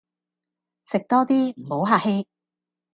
[0.85, 2.27] 食多啲，唔好客氣